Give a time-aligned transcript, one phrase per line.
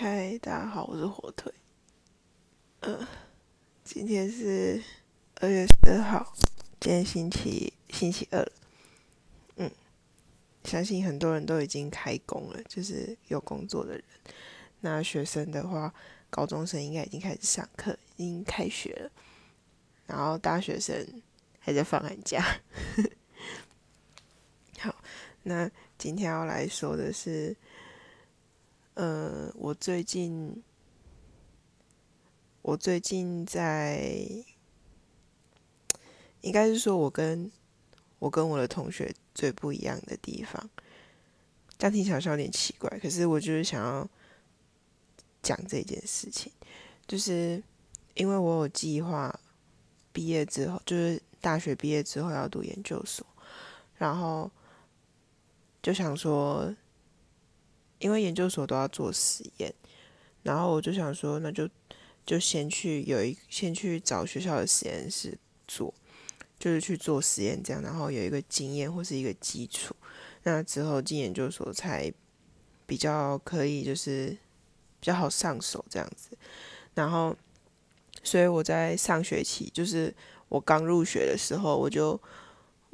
[0.00, 1.52] 嗨，大家好，我是火腿。
[2.82, 3.04] 呃，
[3.82, 4.80] 今天是
[5.40, 6.32] 二月十二号，
[6.78, 8.48] 今天星期星期二
[9.56, 9.68] 嗯，
[10.62, 14.04] 相信很多人都已经开工了，就是有工作的人。
[14.78, 15.92] 那学生的话，
[16.30, 19.10] 高中生应该已经开始上课，已经开学了。
[20.06, 21.04] 然后大学生
[21.58, 22.40] 还在放寒假。
[24.78, 24.94] 好，
[25.42, 25.68] 那
[25.98, 27.56] 今天要来说的是。
[28.98, 30.60] 呃，我最近，
[32.62, 34.28] 我最近在，
[36.40, 37.48] 应该是说我跟
[38.18, 40.68] 我跟我的同学最不一样的地方，
[41.78, 44.08] 这样听起来有点奇怪，可是我就是想要
[45.42, 46.50] 讲这件事情，
[47.06, 47.62] 就是
[48.14, 49.38] 因为我有计划
[50.12, 53.24] 毕业之后，就是大学毕业之后要读研究所，
[53.94, 54.50] 然后
[55.80, 56.74] 就想说。
[57.98, 59.74] 因为研究所都要做实验，
[60.42, 61.68] 然后我就想说，那就
[62.24, 65.92] 就先去有一先去找学校的实验室做，
[66.58, 69.94] 就是去做实验这样，然后有一个经验或是一个基础，
[70.44, 72.12] 那之后进研究所才
[72.86, 74.36] 比较可以，就是
[75.00, 76.36] 比较好上手这样子。
[76.94, 77.36] 然后，
[78.22, 80.14] 所以我在上学期，就是
[80.48, 82.20] 我刚入学的时候，我就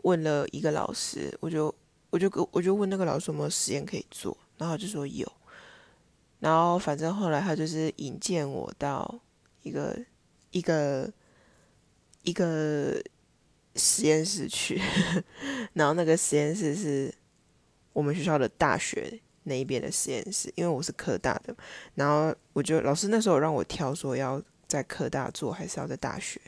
[0.04, 1.74] 问了一个老师，我就
[2.10, 4.36] 我就我就问那个老师有没有实验可以做。
[4.56, 5.30] 然后就说有，
[6.38, 9.18] 然后反正后来他就是引荐我到
[9.62, 9.98] 一个
[10.52, 11.12] 一个
[12.22, 13.02] 一个
[13.74, 14.80] 实验室去，
[15.74, 17.12] 然后那个实验室是
[17.92, 21.54] 我们学校的大学那一边的实验室，因为我是科大的，
[21.96, 26.40] 然后我就老师那时候让我挑说要在科大做还是要在大学，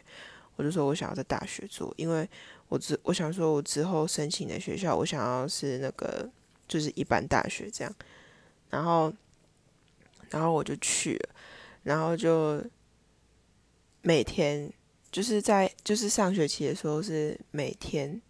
[0.55, 2.29] 我就说我想要在大学做，因为
[2.69, 6.31] 我之我想说我之后申请的学校我想要是那个。
[6.69, 7.95] 就是一般大学这样，
[8.71, 9.13] 然后，
[10.31, 11.29] 然后我就去了，
[11.83, 12.65] 然后就
[14.03, 14.73] 每天
[15.11, 18.21] 就是在就是上学期的时候是每天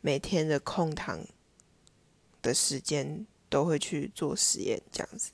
[0.00, 1.20] 每天的空堂
[2.42, 5.32] 的时间都会去做实验这样子，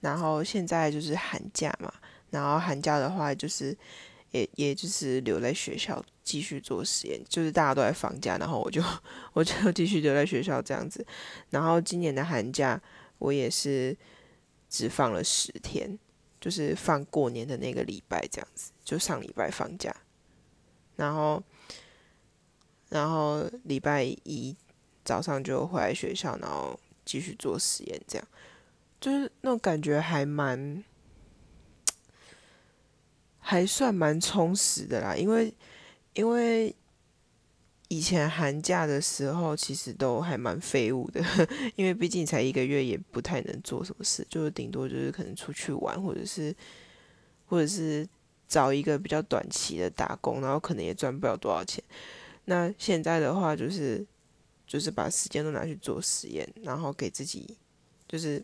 [0.00, 1.92] 然后现在就是寒假嘛，
[2.30, 3.76] 然后寒假的话就是
[4.30, 6.04] 也也就是留在学校。
[6.26, 8.82] 继续做实验，就是大家都在放假，然后我就
[9.32, 11.06] 我就 继续留在学校这样子。
[11.50, 12.82] 然后今年的寒假
[13.18, 13.96] 我也是
[14.68, 15.96] 只放了十天，
[16.40, 19.94] 就是放过年的那个礼拜这样子，就上礼拜放假，
[20.96, 21.40] 然后
[22.88, 24.56] 然后礼拜一
[25.04, 28.28] 早上就回来学校，然后继续做实验，这样
[29.00, 30.82] 就是那种感觉还蛮
[33.46, 35.54] 还算蛮充实的啦，因为。
[36.16, 36.74] 因为
[37.88, 41.22] 以前寒假的时候，其实都还蛮废物的，
[41.76, 46.56] 因为毕竟才一个月，也不太能做什么事，就是顶多就是可能出去玩，或者是
[47.44, 48.08] 或者是
[48.48, 51.84] 找一个比较短期的打工，然后可能也赚不了多少钱。
[52.46, 54.02] 那现在的话，就是
[54.66, 57.54] 就是把时间都拿去做实验，然后给自己
[58.08, 58.42] 就是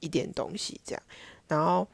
[0.00, 1.02] 一点东西这样，
[1.48, 1.88] 然后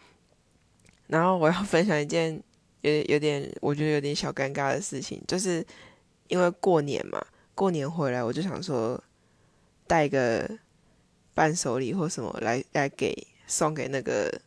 [1.07, 2.43] 然后我要分享一件。
[2.83, 5.65] 有有点，我觉得有点小尴尬的事情，就是
[6.29, 7.25] 因为过年嘛，
[7.55, 9.03] 过年回来我就想说
[9.87, 10.49] 带个
[11.35, 14.41] 伴手礼或什么来来给送给那个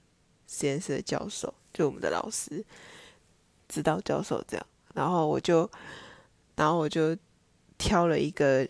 [0.48, 2.64] 实验室的教授，就我们的老师，
[3.68, 5.70] 指导教授这样，然后我就
[6.56, 7.16] 然后我就
[7.78, 8.68] 挑了一个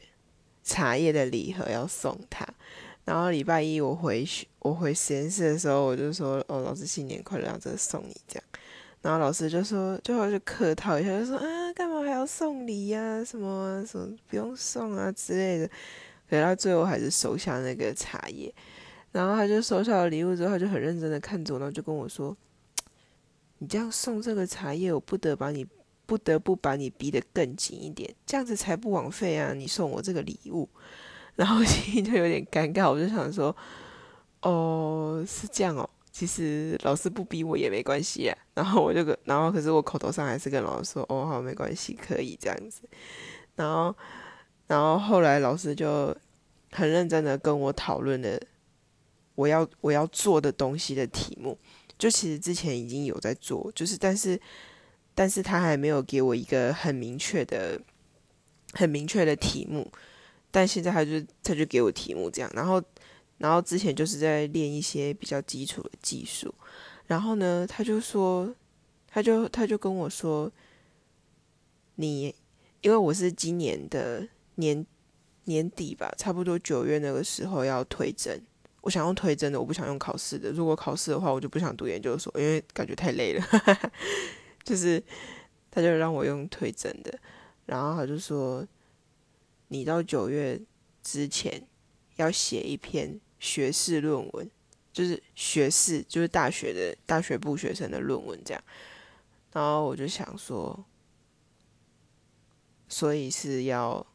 [0.63, 2.47] 茶叶的礼盒要送他，
[3.05, 8.43] 然后礼拜一我回去我回实验室的时候，我就说哦，老师新年快乐，让这个送你这样。
[9.03, 13.23] 然后老师就说，最后就客套一下，就说啊，干嘛还要送礼呀？
[13.23, 15.67] 什么什么不用送啊之类的。
[16.29, 18.51] 可是他最后还是收下那个茶叶。
[19.11, 22.35] 然后他就收下了礼物之后，他就很认真的看着我，然后就跟我说
[23.59, 25.67] ：“你这样送这个茶叶，我不得把你
[26.05, 29.53] 不得不把你逼得更紧一点，这样子才不枉费啊！
[29.53, 30.67] 你送我这个礼物。
[31.35, 33.55] ”然后心里就有点尴尬，我就想说
[34.41, 42.83] ：“哦，是这样哦。”其实老师不逼我也没关系啊，然后我就跟，然后可是我口头上还是跟老师说，哦好，没关系，可以这样子。
[43.55, 43.95] 然后，
[44.67, 46.15] 然后后来老师就
[46.71, 48.39] 很认真的跟我讨论了
[49.33, 51.57] 我要我要做的东西的题目，
[51.97, 54.39] 就其实之前已经有在做，就是但是
[55.15, 57.81] 但是他还没有给我一个很明确的
[58.73, 59.91] 很明确的题目，
[60.51, 62.79] 但现在他就他就给我题目这样，然后。
[63.37, 66.53] 然后之前就是在练一些比较基础的技术，
[67.07, 68.53] 然后呢，他就说，
[69.07, 70.51] 他就他就跟我说，
[71.95, 72.33] 你
[72.81, 74.85] 因为我是今年的年
[75.45, 78.41] 年底吧，差不多九月那个时候要推甄
[78.81, 80.51] 我想用推甄的，我不想用考试的。
[80.51, 83.45] 如果考试的话，我就不想读研究所，因为感觉太累了。
[84.63, 85.01] 就是
[85.71, 87.17] 他就让我用推甄的，
[87.65, 88.65] 然后他就说，
[89.69, 90.59] 你到九月
[91.01, 91.65] 之前
[92.15, 94.49] 要写一篇学士论文，
[94.91, 98.63] 就是学士，就是大学的大学部学生的论文这样。
[99.51, 100.83] 然后我就想说，
[102.87, 104.05] 所以是要。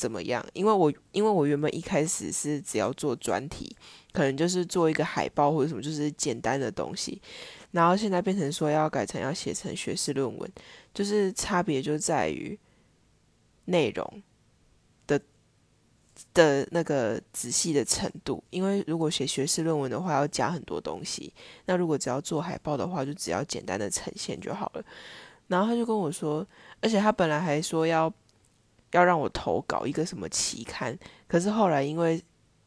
[0.00, 0.42] 怎么样？
[0.54, 3.76] 因为我因为我原本一开始是只要做专题，
[4.12, 7.20] 可能就是做一个海报或者什么，就是简单的东西。
[7.72, 10.50] 然后现在变成说要改成要写成学士论文，
[10.94, 12.58] 就是差别就在于
[13.66, 14.22] 内容
[16.34, 18.42] 的那个仔细的程度。
[18.50, 21.32] 因为如果写学士论文的话，要加很多东西；
[21.66, 24.84] 那如果只要做海报的话，就只要简单的呈现就好了。
[25.48, 26.46] 然后他就跟我说，
[26.80, 28.12] 而且他本来还说要。
[28.92, 32.20] 要让我投稿一个什么期刊，可是后来因为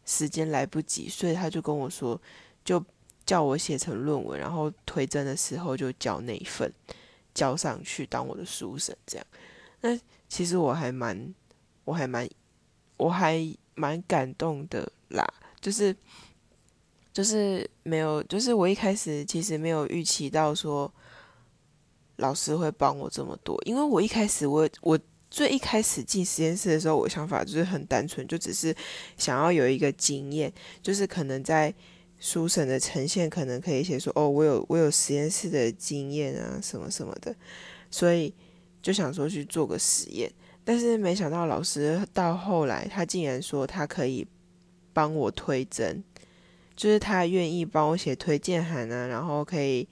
[0.06, 2.18] 时间来不及，所以他就跟我说，
[2.64, 2.82] 就
[3.26, 6.74] 叫我写成论文，然后推甄的时候就交那一份
[7.34, 9.28] 交上去当我的书审，这样。
[9.82, 11.36] 那其实我还蛮，
[11.84, 12.26] 我还蛮，
[13.04, 13.38] 我还
[13.76, 15.26] 蛮感动的啦，
[15.60, 15.96] 就是
[17.12, 20.92] 就是没有，就是我一开始其实没有预期到说
[22.18, 25.00] 老师会帮我这么多，因为我一开始我我。
[25.36, 28.72] 最一开始进实验室的时候，我想法就是很单纯，就只是
[29.18, 31.74] 想要有一个经验，就是可能在
[32.20, 37.36] 书审的呈现，可能可以写说，哦，我有我有实验室的经验啊，什么什么的，
[37.90, 38.32] 所以
[38.80, 40.32] 就想说去做个实验。
[40.66, 44.26] 但是没想到老师到后来，他竟然说他可以
[44.94, 46.04] 帮我推甄，
[46.76, 49.88] 就是他愿意帮我写推荐函啊，然后可以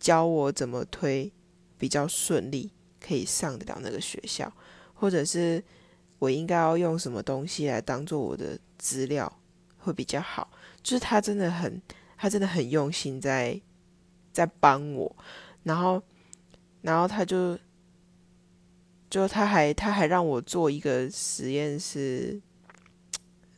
[0.00, 1.30] 教我怎么推
[1.76, 2.70] 比较顺利，
[3.00, 4.52] 可以上得了那个学校。
[4.94, 5.62] 或者是
[6.18, 9.32] 我应该要用什么东西来当做我的资料
[9.78, 10.50] 会比较好？
[10.82, 11.80] 就是他真的很，
[12.16, 13.60] 他真的很用心在
[14.32, 15.14] 在帮我，
[15.62, 16.02] 然后，
[16.80, 17.56] 然后他就
[19.10, 22.40] 就他还他还让我做一个实验室，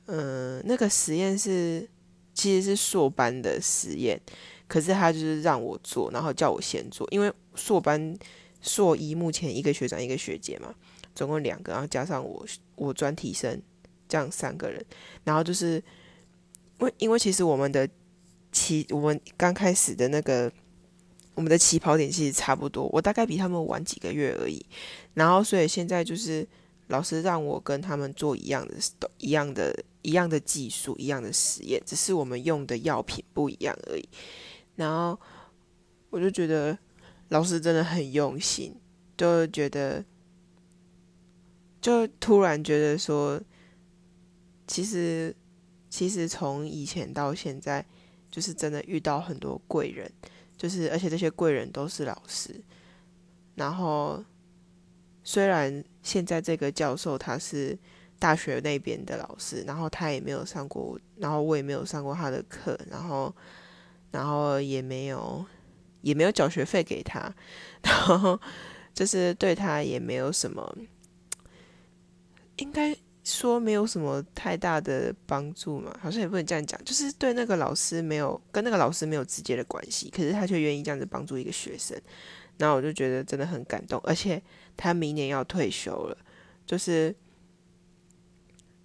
[0.06, 1.88] 嗯，那个实验室
[2.34, 4.20] 其实是硕班的实验，
[4.66, 8.16] 可是他就是让我做，然后叫我先做，因为硕班
[8.60, 10.74] 硕一目前一个学长一个学姐嘛。
[11.12, 13.60] 总共两个，然后加上我，我专题生，
[14.08, 14.82] 这样三个人。
[15.24, 15.74] 然后就是，
[16.78, 17.86] 因为因为其实我们的
[18.52, 20.50] 其，我们刚开始的那个，
[21.34, 24.64] 我们的起跑点其实差不多，我大概比他们晚几个月而已。
[25.14, 26.46] 然后所以现在就是
[26.88, 28.74] 老师让我跟他们做一样的、
[29.18, 34.08] 一样的、一样的技术、一样的实验，只是我们用的药品不一样而已。
[34.76, 35.18] 然后
[36.10, 36.78] 我就觉得
[37.28, 38.74] 老师真的很用心，
[39.16, 40.04] 就觉得。
[41.82, 43.40] 就突然觉得说，
[44.66, 45.34] 其实
[45.88, 47.82] 其实从以前到现在，
[48.30, 50.12] 就是真的遇到很多贵人，
[50.60, 52.54] 就是而且这些贵人都是老师。
[53.54, 54.22] 然后
[55.24, 57.78] 虽然现在这个教授他是
[58.18, 63.34] 大学那边的老师，然后他也没有上过，然后我也没有上过他的课，然后
[64.10, 65.42] 然后也没有
[66.02, 67.34] 也没有缴学费给他，
[67.82, 68.38] 然后
[68.92, 70.76] 就是对他也没有什么。
[72.56, 72.94] 应该
[73.30, 81.98] 说没有什么太大的帮助嘛，好像也不能这样讲，就是对那个老师没有跟那个老师没有直接的关系，可是他却愿意这样子帮助一个学生，
[82.58, 84.42] 然后我就觉得真的很感动，而且
[84.76, 86.16] 他明年要退休了，
[86.66, 87.14] 就是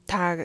[0.06, 0.38] 他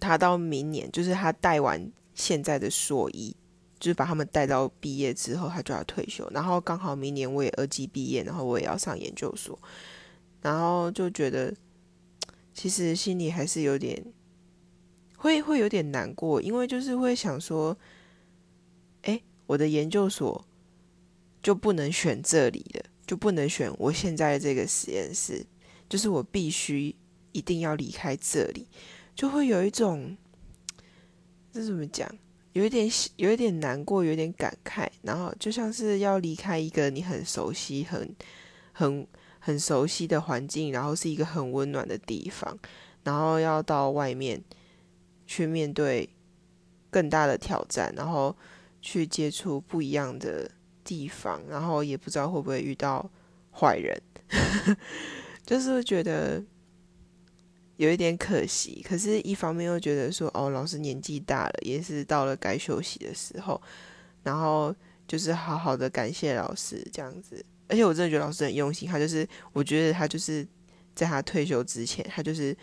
[0.00, 3.34] 他到明年，就是他带完现在的硕一，
[3.78, 9.58] 就是把他们带到毕业之后，他就要退休，然后刚好明年我也二级毕业，然后我也要上研究所，
[10.42, 11.54] 然后就觉得。
[12.60, 14.04] 其实心里还是有点，
[15.16, 17.78] 会会有点难过，因为就是会想说，
[19.02, 20.44] 哎，我的研究所
[21.40, 25.46] 就不能选这里的，就不能选我现在的这个实验室，
[25.88, 26.92] 就是我必须
[27.30, 28.66] 一定要离开这里，
[29.14, 30.16] 就会有一种，
[31.52, 32.12] 这怎么讲？
[32.54, 38.16] 有一点有一点难过，有点感慨，然后就像是要离开一个你很熟悉、很
[38.72, 39.06] 很。
[39.48, 42.54] 很熟悉的环境，然后是一个很温暖的地方，
[43.02, 44.38] 然后要到外面
[45.26, 46.06] 去面对
[46.90, 48.36] 更大的挑战，然后
[48.82, 50.50] 去接触不一样的
[50.84, 53.10] 地方，然后也不知道会不会遇到
[53.50, 53.98] 坏人，
[55.46, 56.44] 就是觉得
[57.78, 58.84] 有一点可惜。
[58.86, 63.58] 可是，一方面又觉得说，哦，老师年纪大了，也是到了该休息的时候，
[64.22, 64.76] 然后
[65.06, 67.42] 就是好好的感谢老师这样子。
[67.68, 70.46] 而且我真的觉得老师很用心，他就是我觉得他就是
[70.94, 72.56] 在他退休之前，他就是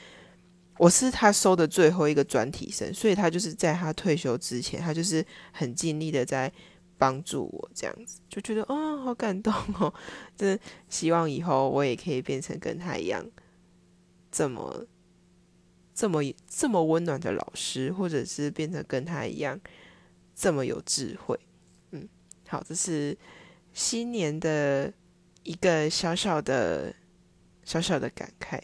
[0.78, 6.52] 我是他收的最后一个专题生，所以他就是在他退休之前，他就是很尽力的在
[6.98, 9.94] 帮助我，这样子就觉得哦，好感动哦，
[10.36, 10.60] 真
[10.90, 13.26] 希望以后我也可以变成跟他一样
[14.32, 14.86] 这么
[15.94, 19.60] 这么这么温暖的老师，或者是变成跟他一样
[20.36, 21.40] 这么有智慧。
[21.92, 22.08] 嗯，
[22.48, 23.18] 好，这是
[23.76, 24.92] 新年的
[25.44, 26.96] 一个小小的
[27.66, 28.58] 小小的感慨，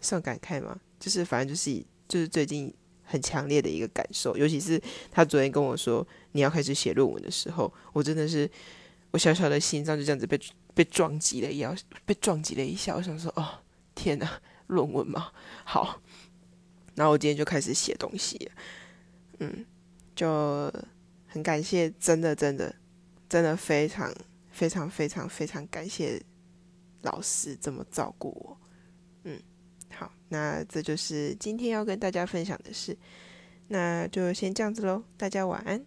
[0.00, 0.78] 算感慨吗？
[0.98, 2.74] 就是反正就是就是最近
[3.04, 8.50] 很强烈的一个感受，尤其是他昨天跟我说你要开始写论文的时候，我真的是
[9.12, 10.38] 我小小的心脏就这样子被
[10.74, 11.72] 被撞击了一下，
[12.04, 12.96] 被撞击了一下。
[12.96, 13.60] 我想说，哦
[13.94, 14.28] 天哪，
[14.66, 15.30] 论文吗？
[15.64, 16.02] 好，
[16.96, 18.50] 然后我今天就开始写东西，
[19.38, 19.64] 嗯，
[20.16, 20.72] 就
[21.28, 22.74] 很感谢，真的真的
[23.34, 24.14] 真的非常
[24.52, 26.22] 非常非常非常感谢
[27.02, 28.56] 老师这么照顾我，
[29.24, 29.42] 嗯。
[29.92, 32.96] 好，那这就是今天要跟大家分享的事，
[33.66, 35.84] 那就先这样子喽，大家晚安。